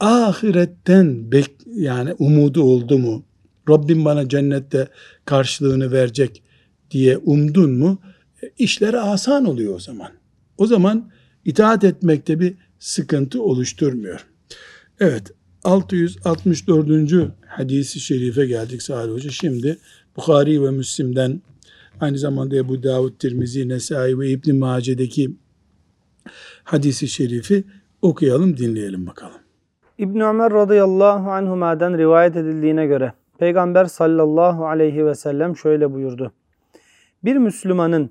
[0.00, 3.24] ahiretten bek yani umudu oldu mu?
[3.68, 4.88] Rabbim bana cennette
[5.24, 6.42] karşılığını verecek
[6.90, 7.98] diye umdun mu?
[8.58, 10.10] İşleri asan oluyor o zaman.
[10.58, 11.10] O zaman
[11.44, 14.26] itaat etmekte bir sıkıntı oluşturmuyor.
[15.00, 15.32] Evet
[15.64, 17.32] 664.
[17.46, 19.30] hadisi şerife geldik Salih Hoca.
[19.30, 19.78] Şimdi
[20.16, 21.40] Bukhari ve Müslim'den
[22.00, 25.30] aynı zamanda Ebu Davud, Tirmizi, Nesai ve İbn Mace'deki
[26.64, 27.64] hadisi şerifi
[28.02, 29.40] okuyalım, dinleyelim bakalım.
[29.98, 36.32] İbn Ömer radıyallahu anhuma'dan rivayet edildiğine göre Peygamber sallallahu aleyhi ve sellem şöyle buyurdu.
[37.24, 38.10] Bir Müslümanın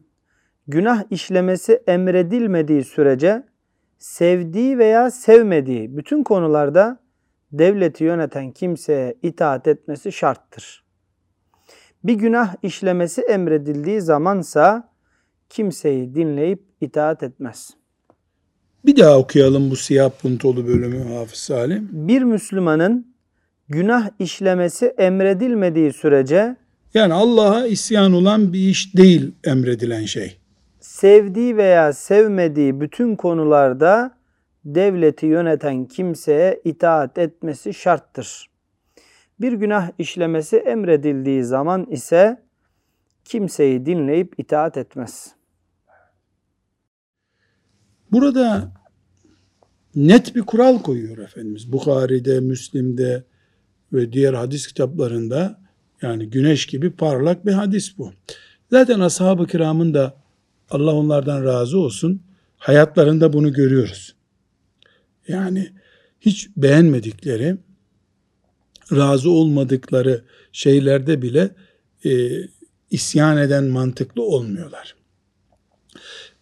[0.68, 3.44] günah işlemesi emredilmediği sürece
[3.98, 7.00] sevdiği veya sevmediği bütün konularda
[7.52, 10.84] devleti yöneten kimseye itaat etmesi şarttır.
[12.04, 14.90] Bir günah işlemesi emredildiği zamansa
[15.50, 17.70] kimseyi dinleyip itaat etmez.
[18.86, 21.90] Bir daha okuyalım bu siyah puntolu bölümü Hafız Salim.
[21.92, 23.16] Bir Müslümanın
[23.70, 26.56] günah işlemesi emredilmediği sürece
[26.94, 30.38] Yani Allah'a isyan olan bir iş değil emredilen şey.
[30.96, 34.18] Sevdiği veya sevmediği bütün konularda
[34.66, 38.50] devleti yöneten kimseye itaat etmesi şarttır.
[39.42, 42.44] Bir günah işlemesi emredildiği zaman ise
[43.26, 45.36] kimseyi dinleyip itaat etmez.
[48.12, 48.72] Burada
[49.96, 51.72] net bir kural koyuyor Efendimiz.
[51.72, 53.24] Bukhari'de, Müslim'de
[53.94, 55.60] ve diğer hadis kitaplarında
[56.02, 58.12] yani güneş gibi parlak bir hadis bu.
[58.72, 60.25] Zaten ashab-ı kiramın da
[60.70, 62.22] Allah onlardan razı olsun
[62.58, 64.16] hayatlarında bunu görüyoruz.
[65.28, 65.72] Yani
[66.20, 67.58] hiç beğenmedikleri,
[68.92, 71.56] razı olmadıkları şeylerde bile
[72.06, 72.30] e,
[72.92, 74.96] isyan eden mantıklı olmuyorlar.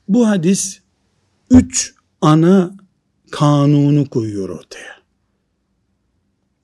[0.08, 0.82] Bu hadis
[1.50, 2.76] üç ana
[3.32, 4.94] kanunu koyuyor ortaya.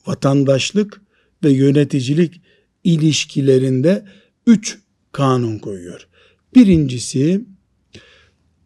[0.08, 1.02] Vatandaşlık
[1.44, 2.42] ve yöneticilik
[2.84, 4.06] ilişkilerinde
[4.48, 4.80] üç
[5.12, 6.08] kanun koyuyor.
[6.56, 7.46] Birincisi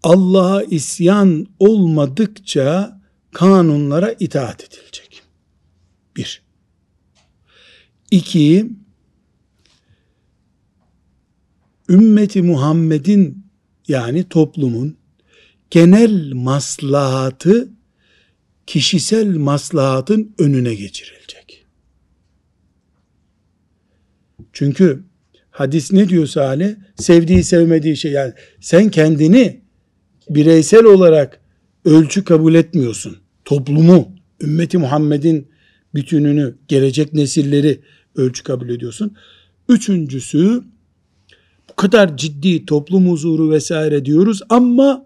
[0.03, 5.23] Allah'a isyan olmadıkça kanunlara itaat edilecek.
[6.15, 6.41] Bir.
[8.11, 8.69] İki,
[11.89, 13.45] ümmeti Muhammed'in
[13.87, 14.97] yani toplumun
[15.69, 17.69] genel maslahatı
[18.67, 21.65] kişisel maslahatın önüne geçirilecek.
[24.53, 25.03] Çünkü
[25.53, 26.75] hadis ne diyor Salih?
[26.95, 29.61] Sevdiği sevmediği şey yani sen kendini
[30.29, 31.39] bireysel olarak
[31.85, 33.17] ölçü kabul etmiyorsun.
[33.45, 34.11] Toplumu,
[34.41, 35.47] ümmeti Muhammed'in
[35.95, 37.81] bütününü, gelecek nesilleri
[38.15, 39.15] ölçü kabul ediyorsun.
[39.69, 40.63] Üçüncüsü
[41.69, 45.05] bu kadar ciddi toplum huzuru vesaire diyoruz ama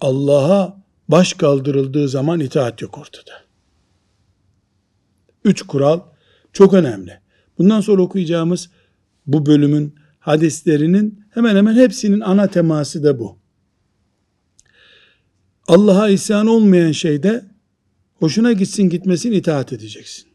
[0.00, 3.32] Allah'a baş kaldırıldığı zaman itaat yok ortada.
[5.44, 6.00] Üç kural
[6.52, 7.20] çok önemli.
[7.58, 8.70] Bundan sonra okuyacağımız
[9.26, 13.38] bu bölümün hadislerinin hemen hemen hepsinin ana teması da bu.
[15.68, 17.44] Allah'a isyan olmayan şeyde
[18.14, 20.28] hoşuna gitsin gitmesin itaat edeceksin.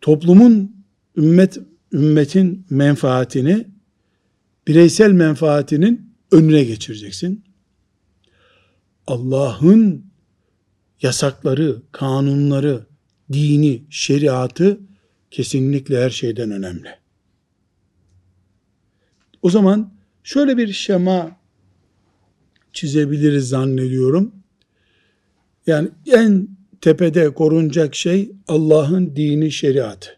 [0.00, 0.76] Toplumun
[1.16, 1.58] ümmet
[1.92, 3.66] ümmetin menfaatini
[4.68, 7.44] bireysel menfaatinin önüne geçireceksin.
[9.06, 10.04] Allah'ın
[11.02, 12.86] yasakları, kanunları,
[13.32, 14.80] dini, şeriatı
[15.34, 16.88] kesinlikle her şeyden önemli.
[19.42, 19.92] O zaman
[20.22, 21.36] şöyle bir şema
[22.72, 24.32] çizebiliriz zannediyorum.
[25.66, 26.48] Yani en
[26.80, 30.10] tepede korunacak şey Allah'ın dini, şeriatı.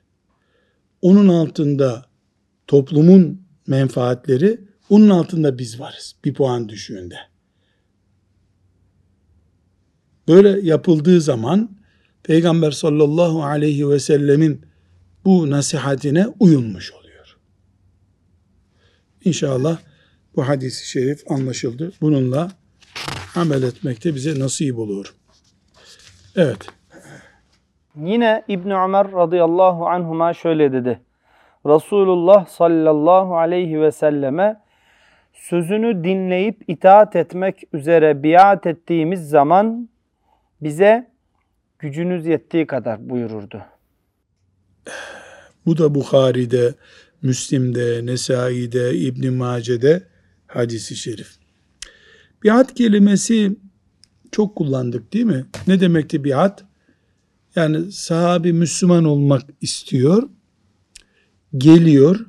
[1.02, 2.06] Onun altında
[2.66, 7.18] toplumun menfaatleri, onun altında biz varız bir puan düşüğünde.
[10.28, 11.76] Böyle yapıldığı zaman
[12.22, 14.65] Peygamber sallallahu aleyhi ve sellemin
[15.26, 17.36] bu nasihatine uyulmuş oluyor.
[19.24, 19.78] İnşallah
[20.36, 21.92] bu hadisi şerif anlaşıldı.
[22.00, 22.50] Bununla
[23.36, 25.14] amel etmekte bize nasip olur.
[26.36, 26.66] Evet.
[27.96, 31.00] Yine İbn Ömer radıyallahu anhuma şöyle dedi.
[31.66, 34.60] Resulullah sallallahu aleyhi ve selleme
[35.32, 39.88] sözünü dinleyip itaat etmek üzere biat ettiğimiz zaman
[40.60, 41.10] bize
[41.78, 43.75] gücünüz yettiği kadar buyururdu.
[45.66, 46.74] Bu da Bukhari'de,
[47.22, 50.02] Müslim'de, Nesai'de, İbn Mace'de
[50.46, 51.28] hadisi şerif.
[52.44, 53.56] Biat kelimesi
[54.32, 55.46] çok kullandık değil mi?
[55.66, 56.64] Ne demekti biat?
[57.56, 60.28] Yani sahabi Müslüman olmak istiyor.
[61.56, 62.26] Geliyor.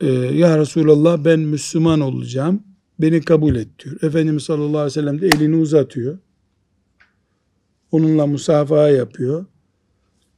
[0.00, 2.62] E, ya Resulallah ben Müslüman olacağım.
[2.98, 4.02] Beni kabul et diyor.
[4.02, 6.18] Efendimiz sallallahu aleyhi ve sellem de elini uzatıyor.
[7.92, 9.46] Onunla musafaha yapıyor.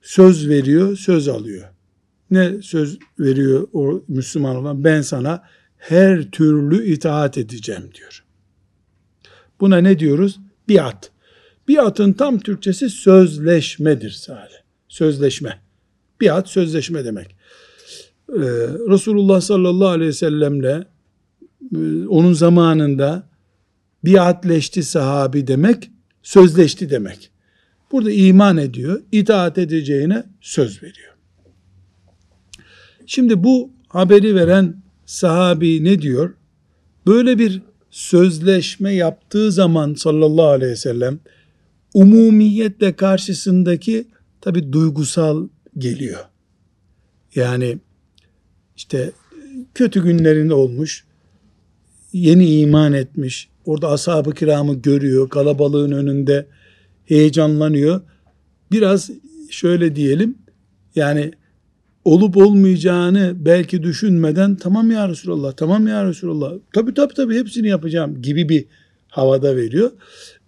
[0.06, 1.68] Söz veriyor, söz alıyor.
[2.30, 4.84] Ne söz veriyor o Müslüman olan?
[4.84, 5.42] Ben sana
[5.76, 8.24] her türlü itaat edeceğim diyor.
[9.60, 10.40] Buna ne diyoruz?
[10.68, 11.10] Biat.
[11.68, 14.56] Biatın tam Türkçesi sözleşmedir sadece.
[14.88, 15.60] Sözleşme.
[16.20, 17.36] Biat sözleşme demek.
[18.28, 18.40] Ee,
[18.90, 20.86] Resulullah sallallahu aleyhi ve sellemle
[21.74, 23.28] e, onun zamanında
[24.04, 25.90] biatleşti sahabi demek,
[26.22, 27.30] sözleşti demek.
[27.92, 31.14] Burada iman ediyor, itaat edeceğine söz veriyor.
[33.06, 36.34] Şimdi bu haberi veren sahabi ne diyor?
[37.06, 41.18] Böyle bir sözleşme yaptığı zaman sallallahu aleyhi ve sellem
[41.94, 44.06] umumiyetle karşısındaki
[44.40, 46.24] tabi duygusal geliyor.
[47.34, 47.78] Yani
[48.76, 49.12] işte
[49.74, 51.04] kötü günlerinde olmuş,
[52.12, 56.46] yeni iman etmiş, orada ashab-ı kiramı görüyor, kalabalığın önünde
[57.06, 58.00] heyecanlanıyor.
[58.72, 59.10] Biraz
[59.50, 60.38] şöyle diyelim,
[60.94, 61.32] yani
[62.04, 68.22] olup olmayacağını belki düşünmeden tamam ya Resulallah, tamam ya Resulallah, tabi tabi tabi hepsini yapacağım
[68.22, 68.64] gibi bir
[69.08, 69.92] havada veriyor.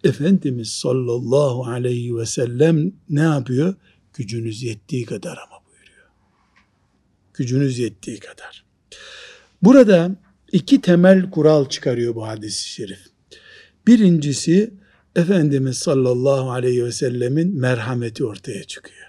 [0.04, 3.74] Efendimiz sallallahu aleyhi ve sellem ne yapıyor?
[4.14, 6.06] Gücünüz yettiği kadar ama buyuruyor.
[7.34, 8.64] Gücünüz yettiği kadar.
[9.62, 10.10] Burada
[10.52, 13.00] iki temel kural çıkarıyor bu hadis-i şerif.
[13.86, 14.70] Birincisi
[15.18, 19.06] Efendimiz sallallahu aleyhi ve sellemin merhameti ortaya çıkıyor.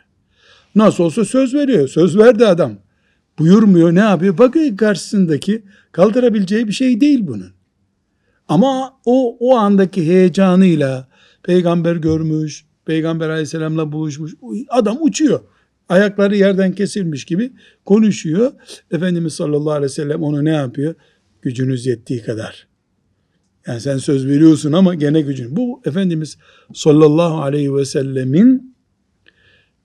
[0.75, 1.87] Nasıl olsa söz veriyor.
[1.87, 2.77] Söz verdi adam.
[3.39, 4.37] Buyurmuyor ne yapıyor?
[4.37, 7.51] Bakıyor karşısındaki kaldırabileceği bir şey değil bunun.
[8.47, 11.07] Ama o o andaki heyecanıyla
[11.43, 14.33] peygamber görmüş, peygamber aleyhisselamla buluşmuş.
[14.69, 15.39] Adam uçuyor.
[15.89, 17.51] Ayakları yerden kesilmiş gibi
[17.85, 18.51] konuşuyor.
[18.91, 20.95] Efendimiz sallallahu aleyhi ve sellem onu ne yapıyor?
[21.41, 22.68] Gücünüz yettiği kadar.
[23.67, 25.55] Yani sen söz veriyorsun ama gene gücün.
[25.55, 26.37] Bu Efendimiz
[26.73, 28.75] sallallahu aleyhi ve sellemin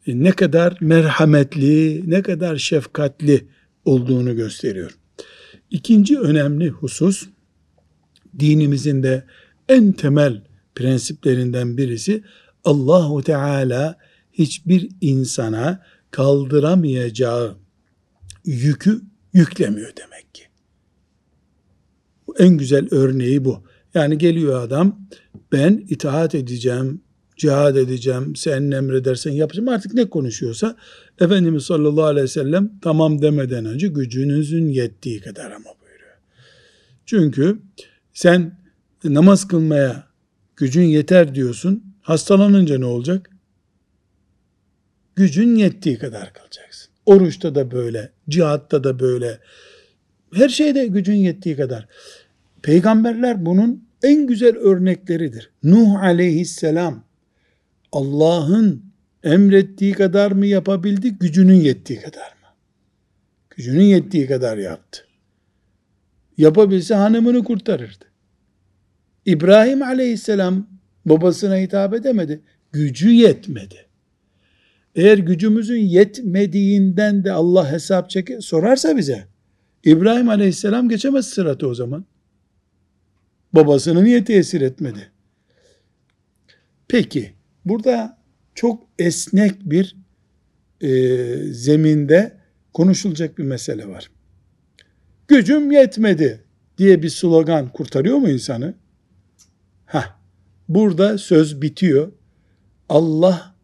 [0.06, 3.46] ne kadar merhametli, ne kadar şefkatli
[3.84, 4.96] olduğunu gösteriyor.
[5.70, 7.28] İkinci önemli husus,
[8.38, 9.24] dinimizin de
[9.68, 10.42] en temel
[10.74, 12.22] prensiplerinden birisi
[12.64, 13.98] Allahu Teala
[14.32, 17.56] hiçbir insana kaldıramayacağı
[18.44, 19.00] yükü
[19.32, 20.42] yüklemiyor demek ki.
[22.38, 23.62] En güzel örneği bu.
[23.94, 25.00] Yani geliyor adam
[25.52, 27.00] ben itaat edeceğim,
[27.36, 30.76] cihad edeceğim, sen emredersen yapacağım artık ne konuşuyorsa
[31.20, 36.16] Efendimiz sallallahu aleyhi ve sellem tamam demeden önce gücünüzün yettiği kadar ama buyuruyor.
[37.06, 37.58] Çünkü
[38.12, 38.58] sen
[39.04, 40.06] namaz kılmaya
[40.56, 41.84] gücün yeter diyorsun.
[42.00, 43.30] Hastalanınca ne olacak?
[45.16, 46.90] Gücün yettiği kadar kalacaksın.
[47.06, 49.40] Oruçta da böyle, cihatta da böyle.
[50.34, 51.88] Her şeyde gücün yettiği kadar.
[52.64, 55.50] Peygamberler bunun en güzel örnekleridir.
[55.62, 57.04] Nuh aleyhisselam
[57.92, 58.82] Allah'ın
[59.24, 62.48] emrettiği kadar mı yapabildi, gücünün yettiği kadar mı?
[63.50, 65.00] Gücünün yettiği kadar yaptı.
[66.38, 68.04] Yapabilse hanımını kurtarırdı.
[69.26, 70.66] İbrahim aleyhisselam
[71.06, 72.40] babasına hitap edemedi.
[72.72, 73.86] Gücü yetmedi.
[74.94, 79.26] Eğer gücümüzün yetmediğinden de Allah hesap çeker, sorarsa bize,
[79.84, 82.04] İbrahim aleyhisselam geçemez sıratı o zaman.
[83.54, 85.10] Babasını niye tesir etmedi?
[86.88, 88.18] Peki, burada
[88.54, 89.96] çok esnek bir
[90.80, 90.88] e,
[91.52, 92.36] zeminde
[92.72, 94.10] konuşulacak bir mesele var.
[95.28, 96.44] Gücüm yetmedi
[96.78, 98.74] diye bir slogan kurtarıyor mu insanı?
[99.86, 100.20] Ha,
[100.68, 102.12] burada söz bitiyor.
[102.88, 103.54] Allah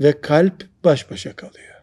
[0.00, 1.74] ve kalp baş başa kalıyor.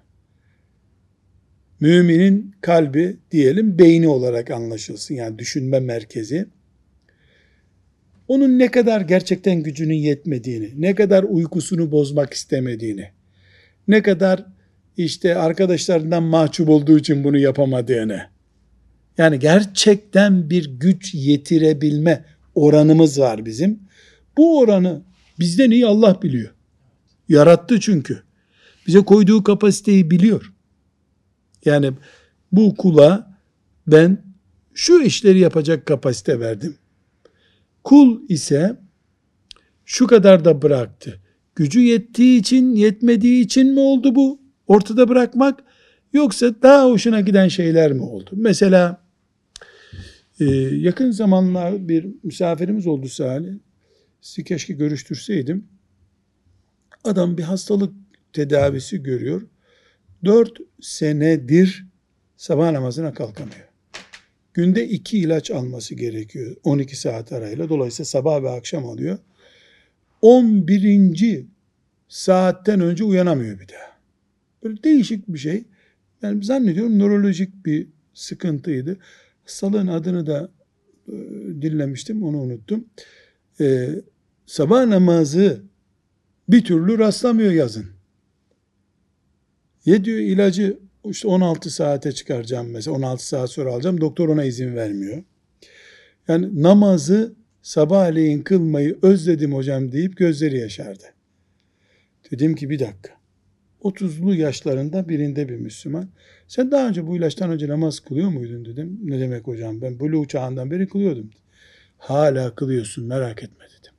[1.79, 5.15] Müminin kalbi diyelim beyni olarak anlaşılsın.
[5.15, 6.47] Yani düşünme merkezi.
[8.27, 13.09] Onun ne kadar gerçekten gücünün yetmediğini, ne kadar uykusunu bozmak istemediğini,
[13.87, 14.45] ne kadar
[14.97, 18.21] işte arkadaşlarından mahcup olduğu için bunu yapamadığını,
[19.17, 23.79] yani gerçekten bir güç yetirebilme oranımız var bizim.
[24.37, 25.01] Bu oranı
[25.39, 26.53] bizden iyi Allah biliyor.
[27.29, 28.23] Yarattı çünkü.
[28.87, 30.53] Bize koyduğu kapasiteyi biliyor.
[31.65, 31.91] Yani
[32.51, 33.37] bu kula
[33.87, 34.17] ben
[34.73, 36.75] şu işleri yapacak kapasite verdim.
[37.87, 38.77] Kul ise
[39.85, 41.21] şu kadar da bıraktı.
[41.55, 44.41] Gücü yettiği için, yetmediği için mi oldu bu?
[44.67, 45.63] Ortada bırakmak
[46.13, 48.29] yoksa daha hoşuna giden şeyler mi oldu?
[48.33, 49.05] Mesela
[50.39, 53.53] ee, yakın zamanlar bir misafirimiz oldu Salih.
[54.21, 55.67] Sizi keşke görüştürseydim.
[57.03, 57.93] Adam bir hastalık
[58.33, 59.41] tedavisi görüyor.
[60.25, 61.85] Dört senedir
[62.37, 63.66] sabah namazına kalkamıyor.
[64.57, 67.69] Günde iki ilaç alması gerekiyor 12 saat arayla.
[67.69, 69.17] Dolayısıyla sabah ve akşam alıyor.
[70.21, 71.45] 11.
[72.07, 73.97] saatten önce uyanamıyor bir daha.
[74.63, 75.63] Böyle değişik bir şey.
[76.21, 78.97] Yani zannediyorum nörolojik bir sıkıntıydı.
[79.43, 80.51] Hastalığın adını da
[81.07, 81.13] e,
[81.61, 82.85] dinlemiştim, onu unuttum.
[83.59, 83.89] E,
[84.45, 85.61] sabah namazı
[86.49, 87.85] bir türlü rastlamıyor yazın.
[89.85, 94.01] Ye diyor ilacı işte 16 saate çıkaracağım mesela 16 saat sonra alacağım.
[94.01, 95.23] Doktor ona izin vermiyor.
[96.27, 101.03] Yani namazı sabahleyin kılmayı özledim hocam deyip gözleri yaşardı.
[102.31, 103.17] Dedim ki bir dakika.
[103.83, 106.09] 30'lu yaşlarında birinde bir Müslüman.
[106.47, 108.99] Sen daha önce bu ilaçtan önce namaz kılıyor muydun dedim.
[109.03, 111.29] Ne demek hocam ben buluğ çağından beri kılıyordum.
[111.97, 113.93] Hala kılıyorsun merak etme dedim.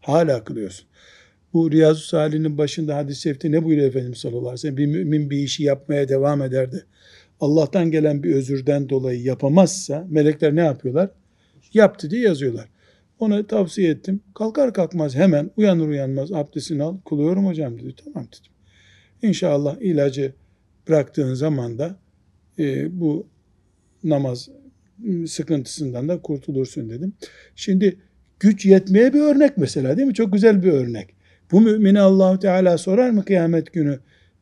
[0.00, 0.88] Hala kılıyorsun.
[1.56, 4.76] Bu Riyazu Salih'in başında hadis-i şerifte ne buyuruyor Efendimiz sallallahu aleyhi ve sellem?
[4.76, 6.84] Bir mümin bir işi yapmaya devam ederdi.
[7.40, 11.10] Allah'tan gelen bir özürden dolayı yapamazsa melekler ne yapıyorlar?
[11.74, 12.68] Yaptı diye yazıyorlar.
[13.18, 14.20] Ona tavsiye ettim.
[14.34, 16.96] Kalkar kalkmaz hemen uyanır uyanmaz abdestini al.
[17.08, 17.94] Kılıyorum hocam dedi.
[18.04, 18.52] Tamam dedim.
[19.22, 20.32] İnşallah ilacı
[20.88, 21.96] bıraktığın zaman da
[22.58, 23.26] e, bu
[24.04, 24.48] namaz
[25.26, 27.12] sıkıntısından da kurtulursun dedim.
[27.54, 27.98] Şimdi
[28.40, 30.14] güç yetmeye bir örnek mesela değil mi?
[30.14, 31.15] Çok güzel bir örnek.
[31.52, 33.98] Bu mümine Allahu Teala sorar mı kıyamet günü?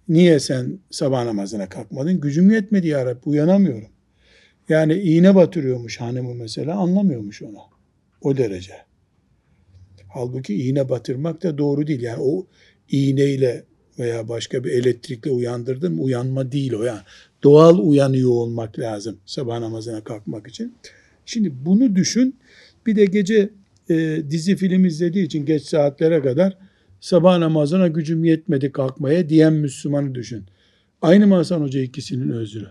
[0.09, 2.21] Niye sen sabah namazına kalkmadın?
[2.21, 3.89] Gücüm yetmedi ya Rabbi uyanamıyorum.
[4.69, 7.59] Yani iğne batırıyormuş hanımı mesela anlamıyormuş onu.
[8.21, 8.75] O derece.
[10.09, 12.01] Halbuki iğne batırmak da doğru değil.
[12.01, 12.47] Yani o
[12.91, 13.65] iğneyle
[13.99, 17.01] veya başka bir elektrikle uyandırdın mı uyanma değil o yani.
[17.43, 20.75] Doğal uyanıyor olmak lazım sabah namazına kalkmak için.
[21.27, 22.37] Şimdi bunu düşün.
[22.87, 23.51] Bir de gece
[23.91, 26.59] e, dizi film izlediği için geç saatlere kadar
[27.05, 30.45] sabah namazına gücüm yetmedi kalkmaya diyen Müslümanı düşün.
[31.03, 32.67] Aynı mı Hasan Hoca ikisinin özrü?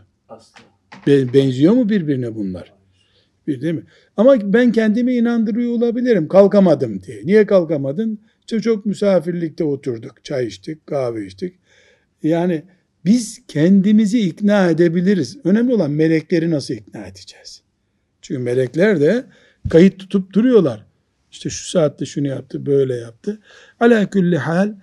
[1.08, 2.74] Be- benziyor mu birbirine bunlar?
[3.48, 3.84] Bir değil mi?
[4.18, 6.28] Ama ben kendimi inandırıyor olabilirim.
[6.28, 7.22] Kalkamadım diye.
[7.26, 8.20] Niye kalkamadın?
[8.40, 10.24] İşte çok misafirlikte oturduk.
[10.24, 11.54] Çay içtik, kahve içtik.
[12.24, 12.64] Yani
[13.06, 15.38] biz kendimizi ikna edebiliriz.
[15.44, 17.62] Önemli olan melekleri nasıl ikna edeceğiz?
[18.22, 19.26] Çünkü melekler de
[19.70, 20.86] kayıt tutup duruyorlar.
[21.34, 23.40] İşte şu saatte şunu yaptı, böyle yaptı.
[23.80, 24.74] Ala külli hal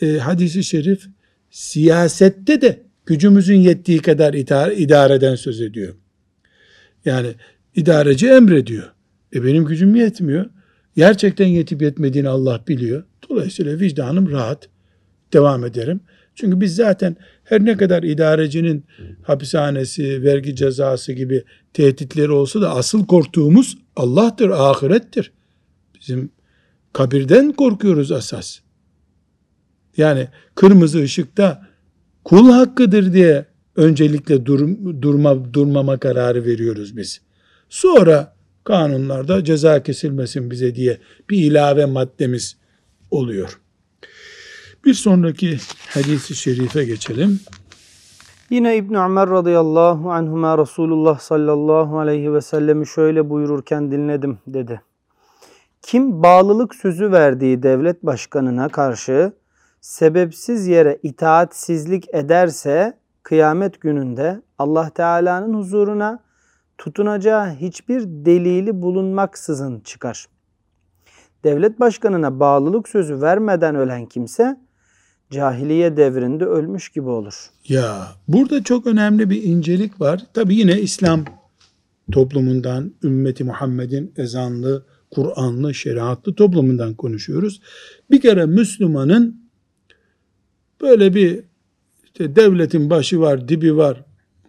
[0.00, 1.06] e, hadisi şerif
[1.50, 5.94] siyasette de gücümüzün yettiği kadar idare, idareden söz ediyor.
[7.04, 7.28] Yani
[7.76, 8.92] idareci emrediyor.
[9.34, 10.46] E benim gücüm yetmiyor.
[10.96, 13.04] Gerçekten yetip yetmediğini Allah biliyor.
[13.30, 14.68] Dolayısıyla vicdanım rahat.
[15.32, 16.00] Devam ederim.
[16.34, 18.84] Çünkü biz zaten her ne kadar idarecinin
[19.22, 25.32] hapishanesi, vergi cezası gibi tehditleri olsa da asıl korktuğumuz Allah'tır, ahirettir.
[26.02, 26.30] Bizim
[26.92, 28.58] kabirden korkuyoruz asas.
[29.96, 31.66] Yani kırmızı ışıkta
[32.24, 34.68] kul hakkıdır diye öncelikle dur,
[35.02, 37.20] durma, durmama kararı veriyoruz biz.
[37.68, 38.34] Sonra
[38.64, 40.98] kanunlarda ceza kesilmesin bize diye
[41.30, 42.56] bir ilave maddemiz
[43.10, 43.60] oluyor.
[44.84, 47.40] Bir sonraki hadisi şerife geçelim.
[48.50, 54.80] Yine İbn Ömer radıyallahu anhuma Resulullah sallallahu aleyhi ve sellemi şöyle buyururken dinledim dedi.
[55.82, 59.32] Kim bağlılık sözü verdiği devlet başkanına karşı
[59.80, 66.18] sebepsiz yere itaatsizlik ederse kıyamet gününde Allah Teala'nın huzuruna
[66.78, 70.26] tutunacağı hiçbir delili bulunmaksızın çıkar.
[71.44, 74.60] Devlet başkanına bağlılık sözü vermeden ölen kimse
[75.30, 77.50] cahiliye devrinde ölmüş gibi olur.
[77.68, 80.26] Ya burada çok önemli bir incelik var.
[80.34, 81.24] Tabi yine İslam
[82.12, 87.60] toplumundan, ümmeti Muhammed'in ezanlı, Kur'anlı, şeriatlı toplumundan konuşuyoruz.
[88.10, 89.42] Bir kere Müslümanın
[90.80, 91.40] böyle bir
[92.04, 94.04] işte devletin başı var, dibi var,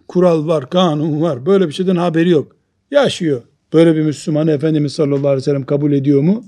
[0.07, 1.45] kural var, kanun var.
[1.45, 2.55] Böyle bir şeyden haberi yok.
[2.91, 3.41] Yaşıyor.
[3.73, 6.45] Böyle bir Müslüman Efendimiz sallallahu aleyhi ve sellem kabul ediyor mu?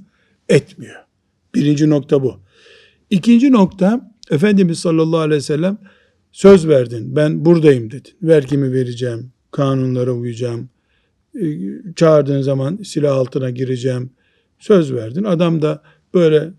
[0.49, 0.95] Etmiyor.
[1.55, 2.39] Birinci nokta bu.
[3.09, 5.77] İkinci nokta Efendimiz sallallahu aleyhi ve sellem
[6.31, 7.15] söz verdin.
[7.15, 8.13] Ben buradayım dedin.
[8.21, 9.31] Vergimi vereceğim.
[9.51, 10.69] Kanunlara uyacağım.
[11.95, 14.09] Çağırdığın zaman silah altına gireceğim.
[14.59, 15.23] Söz verdin.
[15.23, 15.81] Adam da
[16.13, 16.53] böyle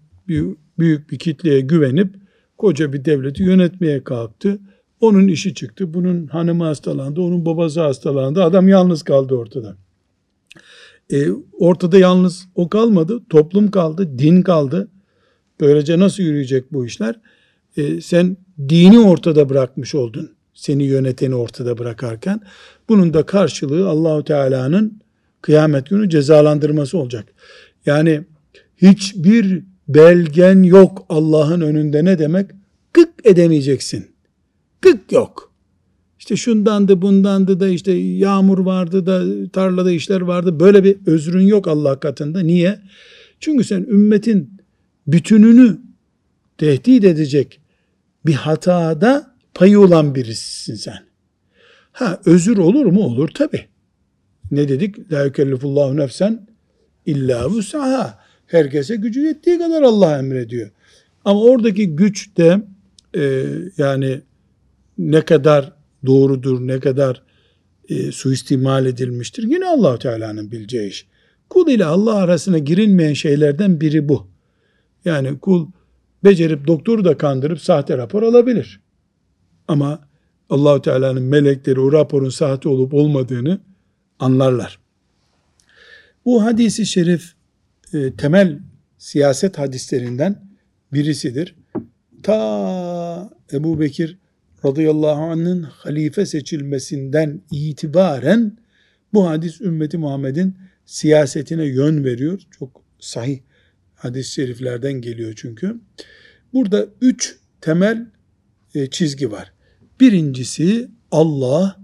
[0.79, 2.15] büyük bir kitleye güvenip
[2.59, 4.59] koca bir devleti yönetmeye kalktı.
[5.01, 5.95] Onun işi çıktı.
[5.95, 7.21] Bunun hanımı hastalandı.
[7.21, 8.45] Onun babası hastalandı.
[8.45, 9.77] Adam yalnız kaldı ortada.
[11.13, 13.23] E, ortada yalnız o kalmadı.
[13.31, 14.19] Toplum kaldı.
[14.19, 14.89] Din kaldı.
[15.61, 17.21] Böylece nasıl yürüyecek bu işler?
[17.77, 18.37] E, sen
[18.69, 20.36] dini ortada bırakmış oldun.
[20.57, 22.41] Seni yöneteni ortada bırakarken.
[22.89, 25.01] Bunun da karşılığı Allahu Teala'nın
[25.43, 27.25] kıyamet günü cezalandırması olacak.
[27.87, 28.25] Yani
[28.77, 32.51] hiçbir belgen yok Allah'ın önünde ne demek?
[32.93, 34.07] Kık edemeyeceksin.
[34.81, 35.53] Kık yok.
[36.19, 40.61] İşte şundandı bundandı da işte yağmur vardı da tarlada işler vardı.
[40.61, 42.41] Böyle bir özrün yok Allah katında.
[42.41, 42.81] Niye?
[43.41, 44.51] Çünkü sen ümmetin
[45.07, 45.79] bütününü
[46.59, 47.61] tehdit edecek
[48.27, 50.99] bir hatada payı olan birisisin sen.
[51.93, 53.01] Ha özür olur mu?
[53.01, 53.65] Olur tabi.
[54.51, 55.13] Ne dedik?
[55.13, 56.47] La yükellifullahu nefsen
[57.07, 58.19] illa vus'aha.
[58.47, 60.71] Herkese gücü yettiği kadar Allah emrediyor.
[61.25, 62.63] Ama oradaki güç de
[63.17, 63.45] e,
[63.79, 64.21] yani
[64.99, 65.73] ne kadar
[66.07, 67.23] doğrudur, ne kadar
[67.89, 69.43] e, suistimal edilmiştir.
[69.43, 71.07] Yine allah Teala'nın bileceği iş.
[71.51, 74.27] Kul ile Allah arasına girilmeyen şeylerden biri bu.
[75.05, 75.67] Yani kul
[76.25, 78.81] becerip doktoru da kandırıp sahte rapor alabilir.
[79.69, 80.09] Ama
[80.51, 83.61] Allahu Teala'nın melekleri o raporun sahte olup olmadığını
[84.19, 84.79] anlarlar.
[86.25, 87.33] Bu hadisi şerif
[87.95, 88.59] e, temel
[88.99, 90.47] siyaset hadislerinden
[90.93, 91.55] birisidir.
[92.23, 94.19] Ta Ebu Bekir
[94.65, 98.59] radıyallahu anh'ın halife seçilmesinden itibaren
[99.15, 100.57] bu hadis ümmeti Muhammed'in
[100.87, 102.41] siyasetine yön veriyor.
[102.59, 103.39] Çok sahih
[103.95, 105.81] hadis-i şeriflerden geliyor çünkü.
[106.53, 108.07] Burada üç temel
[108.75, 109.53] e, çizgi var.
[110.01, 111.81] Birincisi Allah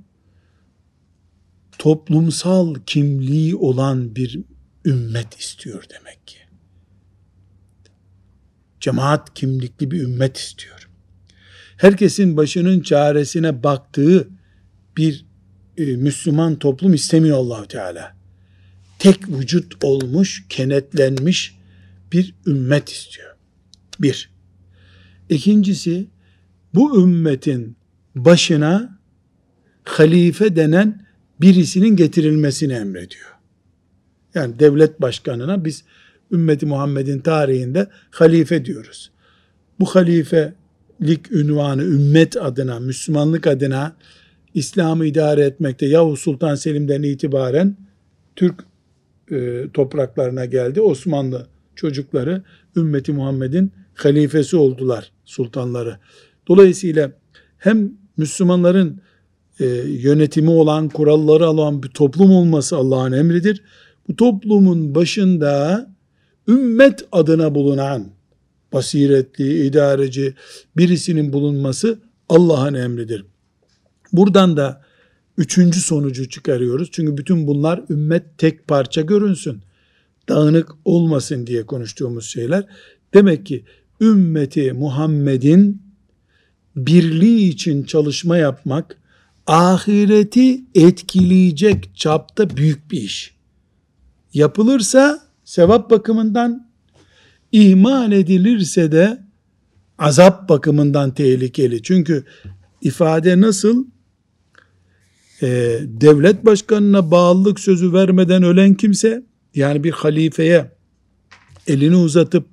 [1.79, 4.41] toplumsal kimliği olan bir
[4.85, 6.39] ümmet istiyor demek ki.
[8.81, 10.89] Cemaat kimlikli bir ümmet istiyor.
[11.77, 14.29] Herkesin başının çaresine baktığı
[14.97, 15.27] bir
[15.77, 18.17] e, Müslüman toplum istemiyor Allahu Teala.
[18.99, 21.59] Tek vücut olmuş, kenetlenmiş
[22.13, 23.37] bir ümmet istiyor.
[24.01, 24.31] Bir.
[25.29, 26.07] İkincisi
[26.75, 27.77] bu ümmetin
[28.15, 28.99] başına
[29.85, 31.07] halife denen
[31.41, 33.33] birisinin getirilmesini emrediyor.
[34.35, 35.85] Yani devlet başkanına biz
[36.33, 39.11] ümmeti Muhammed'in tarihinde halife diyoruz.
[39.81, 43.97] Bu halifelik ünvanı ümmet adına, Müslümanlık adına
[44.55, 47.77] İslam'ı idare etmekte Yavuz Sultan Selim'den itibaren
[48.37, 48.65] Türk
[49.31, 50.81] e, topraklarına geldi.
[50.81, 51.47] Osmanlı
[51.77, 52.43] çocukları
[52.77, 55.99] ümmeti Muhammed'in halifesi oldular sultanları.
[56.49, 57.13] Dolayısıyla
[57.59, 59.01] hem Müslümanların
[59.61, 63.63] e, yönetimi olan, kuralları olan bir toplum olması Allah'ın emridir.
[64.09, 65.87] Bu toplumun başında
[66.49, 68.07] ümmet adına bulunan
[68.73, 70.35] basiretli, idareci
[70.77, 71.99] birisinin bulunması
[72.29, 73.25] Allah'ın emridir.
[74.13, 74.83] Buradan da
[75.39, 76.89] üçüncü sonucu çıkarıyoruz.
[76.93, 79.61] Çünkü bütün bunlar ümmet tek parça görünsün.
[80.29, 82.65] Dağınık olmasın diye konuştuğumuz şeyler.
[83.15, 83.65] Demek ki
[84.01, 85.82] ümmeti Muhammed'in
[86.77, 88.99] birliği için çalışma yapmak
[89.47, 93.35] ahireti etkileyecek çapta büyük bir iş.
[94.35, 96.69] Yapılırsa sevap bakımından
[97.53, 99.23] ihmal edilirse de
[99.99, 101.83] azap bakımından tehlikeli.
[101.83, 102.25] Çünkü
[102.83, 103.85] ifade nasıl?
[105.43, 109.23] Ee, devlet başkanına bağlılık sözü vermeden ölen kimse
[109.55, 110.71] yani bir halifeye
[111.67, 112.47] elini uzatıp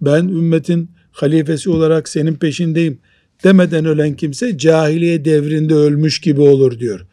[0.00, 2.98] ben ümmetin halifesi olarak senin peşindeyim
[3.44, 7.06] demeden ölen kimse cahiliye devrinde ölmüş gibi olur diyor.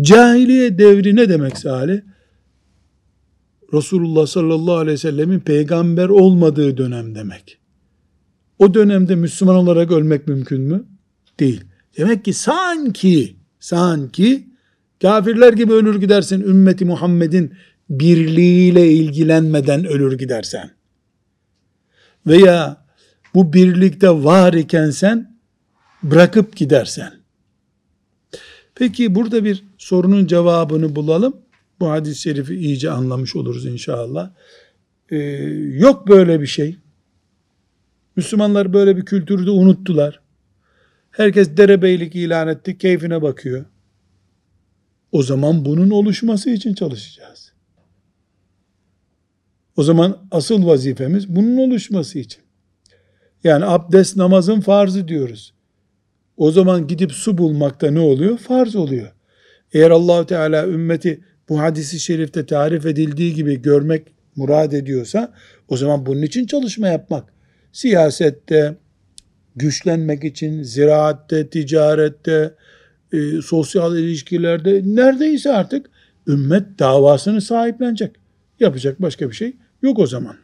[0.00, 2.00] Cahiliye devri ne demek Salih?
[3.72, 7.58] Resulullah sallallahu aleyhi ve sellemin peygamber olmadığı dönem demek.
[8.58, 10.84] O dönemde Müslüman olarak ölmek mümkün mü?
[11.40, 11.64] Değil.
[11.98, 14.46] Demek ki sanki, sanki
[15.02, 17.54] kafirler gibi ölür gidersin ümmeti Muhammed'in
[17.90, 20.70] birliğiyle ilgilenmeden ölür gidersen.
[22.26, 22.84] Veya
[23.34, 25.33] bu birlikte var iken sen
[26.10, 27.12] bırakıp gidersen.
[28.74, 31.36] Peki burada bir sorunun cevabını bulalım.
[31.80, 34.30] Bu hadis-i şerifi iyice anlamış oluruz inşallah.
[35.10, 35.16] Ee,
[35.72, 36.78] yok böyle bir şey.
[38.16, 40.20] Müslümanlar böyle bir kültürü de unuttular.
[41.10, 43.64] Herkes derebeylik ilan etti, keyfine bakıyor.
[45.12, 47.52] O zaman bunun oluşması için çalışacağız.
[49.76, 52.42] O zaman asıl vazifemiz bunun oluşması için.
[53.44, 55.54] Yani abdest namazın farzı diyoruz.
[56.36, 58.38] O zaman gidip su bulmakta ne oluyor?
[58.38, 59.12] Farz oluyor.
[59.72, 64.06] Eğer allah Teala ümmeti bu hadisi şerifte tarif edildiği gibi görmek
[64.36, 65.32] murad ediyorsa
[65.68, 67.32] o zaman bunun için çalışma yapmak.
[67.72, 68.76] Siyasette,
[69.56, 72.54] güçlenmek için, ziraatte, ticarette,
[73.12, 75.86] e, sosyal ilişkilerde neredeyse artık
[76.26, 78.16] ümmet davasını sahiplenecek.
[78.60, 80.43] Yapacak başka bir şey yok o zaman.